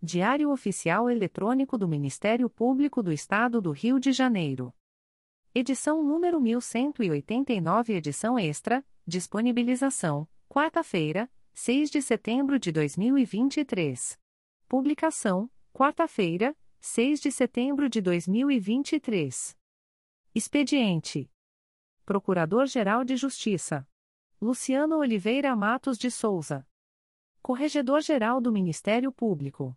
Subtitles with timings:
[0.00, 4.72] Diário Oficial Eletrônico do Ministério Público do Estado do Rio de Janeiro.
[5.52, 14.16] Edição número 1189, edição extra, disponibilização, quarta-feira, 6 de setembro de 2023.
[14.68, 19.56] Publicação, quarta-feira, 6 de setembro de 2023.
[20.32, 21.28] Expediente:
[22.04, 23.84] Procurador-Geral de Justiça
[24.40, 26.64] Luciano Oliveira Matos de Souza.
[27.42, 29.76] Corregedor-Geral do Ministério Público.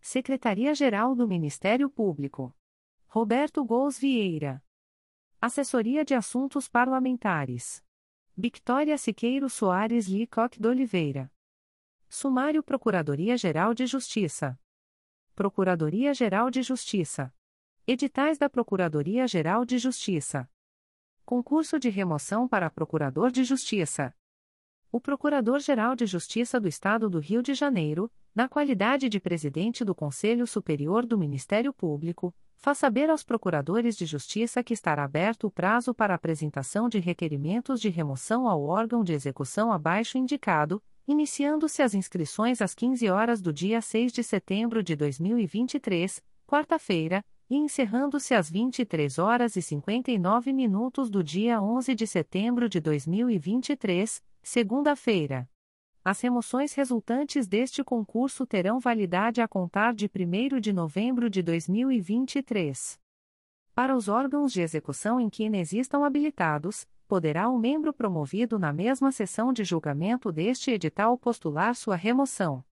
[0.00, 2.56] Secretaria-Geral do Ministério Público.
[3.06, 4.64] Roberto Gous Vieira.
[5.38, 7.84] Assessoria de Assuntos Parlamentares.
[8.34, 11.30] Victoria Siqueiro Soares Licoque de Oliveira.
[12.08, 14.58] Sumário Procuradoria-Geral de Justiça.
[15.34, 17.32] Procuradoria-Geral de Justiça.
[17.86, 20.50] Editais da Procuradoria-Geral de Justiça.
[21.26, 24.16] Concurso de remoção para Procurador de Justiça.
[24.90, 29.94] O Procurador-Geral de Justiça do Estado do Rio de Janeiro, na qualidade de presidente do
[29.94, 35.50] Conselho Superior do Ministério Público, faz saber aos procuradores de justiça que estará aberto o
[35.50, 41.94] prazo para apresentação de requerimentos de remoção ao órgão de execução abaixo indicado, iniciando-se as
[41.94, 48.48] inscrições às 15 horas do dia 6 de setembro de 2023, quarta-feira, e encerrando-se às
[48.48, 55.48] 23 horas e 59 minutos do dia 11 de setembro de 2023, segunda-feira.
[56.02, 62.98] As remoções resultantes deste concurso terão validade a contar de 1 de novembro de 2023.
[63.74, 69.12] Para os órgãos de execução em que inexistam habilitados, poderá o membro promovido na mesma
[69.12, 72.64] sessão de julgamento deste edital postular sua remoção.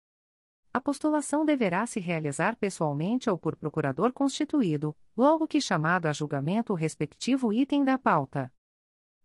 [0.73, 6.73] A postulação deverá se realizar pessoalmente ou por procurador constituído, logo que chamado a julgamento
[6.73, 8.51] o respectivo item da pauta.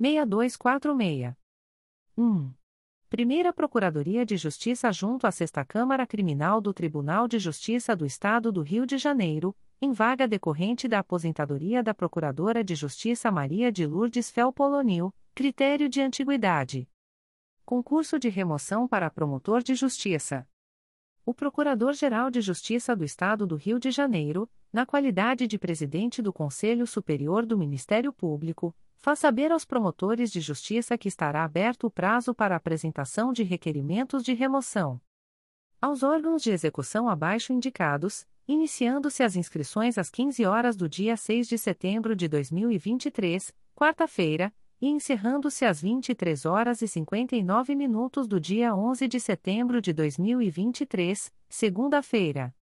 [0.00, 1.36] 2510-6246.
[2.16, 2.52] 1.
[3.08, 8.52] Primeira Procuradoria de Justiça junto à Sexta Câmara Criminal do Tribunal de Justiça do Estado
[8.52, 13.86] do Rio de Janeiro, em vaga decorrente da aposentadoria da Procuradora de Justiça Maria de
[13.86, 16.88] Lourdes Felpolonil, critério de antiguidade.
[17.64, 20.46] Concurso de remoção para promotor de justiça.
[21.24, 26.32] O Procurador-Geral de Justiça do Estado do Rio de Janeiro, na qualidade de presidente do
[26.32, 31.90] Conselho Superior do Ministério Público, faz saber aos promotores de justiça que estará aberto o
[31.90, 35.00] prazo para apresentação de requerimentos de remoção.
[35.80, 41.48] Aos órgãos de execução abaixo indicados, iniciando-se as inscrições às 15 horas do dia 6
[41.48, 48.74] de setembro de 2023, quarta-feira, e encerrando-se às 23 horas e 59 minutos do dia
[48.74, 52.54] 11 de setembro de 2023, segunda-feira.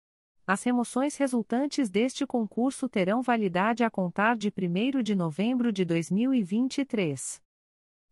[0.50, 7.42] As remoções resultantes deste concurso terão validade a contar de 1 de novembro de 2023.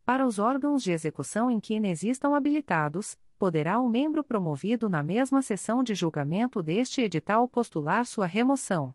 [0.03, 5.41] Para os órgãos de execução em que inexistam habilitados, poderá o membro promovido na mesma
[5.41, 8.93] sessão de julgamento deste edital postular sua remoção.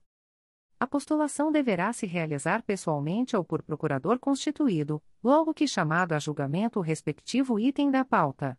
[0.79, 6.79] A postulação deverá se realizar pessoalmente ou por procurador constituído, logo que chamado a julgamento
[6.79, 8.59] o respectivo item da pauta.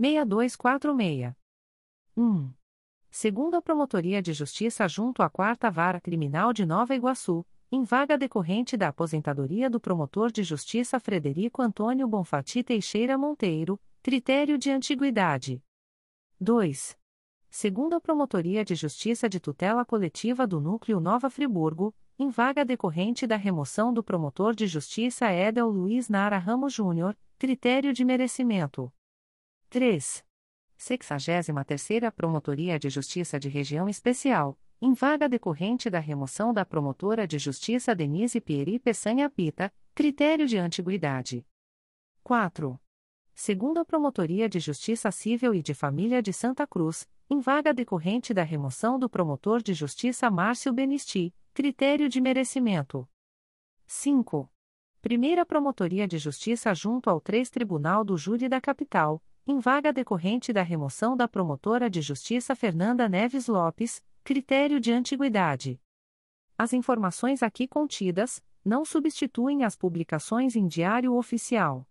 [0.00, 1.34] 2510-6246.
[2.16, 2.50] 1.
[3.10, 8.18] Segundo a Promotoria de Justiça junto à Quarta Vara Criminal de Nova Iguaçu, em vaga
[8.18, 15.62] decorrente da aposentadoria do Promotor de Justiça Frederico Antônio Bonfati Teixeira Monteiro, critério de antiguidade.
[16.40, 16.96] 2
[17.56, 23.28] segundo a Promotoria de Justiça de Tutela Coletiva do Núcleo Nova Friburgo, em vaga decorrente
[23.28, 28.92] da remoção do promotor de justiça Edel Luiz Nara Ramos Júnior, critério de merecimento.
[29.74, 30.24] 3.
[30.78, 37.40] 63ª Promotoria de Justiça de Região Especial, em vaga decorrente da remoção da promotora de
[37.40, 41.44] justiça Denise Pieri Peçanha Pita, critério de antiguidade.
[42.22, 42.80] 4.
[43.34, 48.32] Segundo a Promotoria de Justiça Civil e de Família de Santa Cruz, em vaga decorrente
[48.32, 53.08] da remoção do promotor de justiça Márcio Benisti, critério de merecimento.
[53.88, 54.48] 5.
[55.02, 60.52] Primeira Promotoria de Justiça junto ao 3 Tribunal do Júri da Capital, em vaga decorrente
[60.52, 65.80] da remoção da promotora de justiça Fernanda Neves Lopes, critério de antiguidade.
[66.56, 71.86] As informações aqui contidas não substituem as publicações em Diário Oficial